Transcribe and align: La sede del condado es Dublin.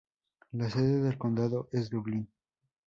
La 0.53 0.67
sede 0.67 0.99
del 1.03 1.15
condado 1.19 1.69
es 1.71 1.91
Dublin. 1.91 2.27